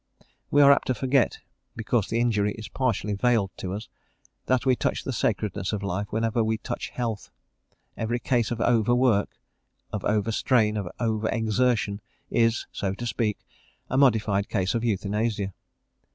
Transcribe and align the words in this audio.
We 0.49 0.63
are 0.63 0.71
apt 0.71 0.87
to 0.87 0.95
forget, 0.95 1.41
because 1.75 2.07
the 2.07 2.19
injury 2.19 2.53
is 2.53 2.67
partially 2.67 3.13
veiled 3.13 3.51
to 3.57 3.71
us, 3.73 3.87
that 4.47 4.65
we 4.65 4.75
touch 4.75 5.03
the 5.03 5.13
sacredness 5.13 5.73
of 5.73 5.83
life 5.83 6.07
whenever 6.09 6.43
we 6.43 6.57
touch 6.57 6.89
health: 6.89 7.29
every 7.95 8.17
case 8.17 8.49
of 8.49 8.59
over 8.59 8.95
work, 8.95 9.37
of 9.93 10.03
over 10.03 10.31
strain, 10.31 10.75
of 10.75 10.87
over 10.99 11.29
exertion, 11.29 12.01
is, 12.31 12.65
so 12.71 12.95
to 12.95 13.05
speak, 13.05 13.45
a 13.91 13.95
modified 13.99 14.49
case 14.49 14.73
of 14.73 14.83
euthanasia. 14.83 15.53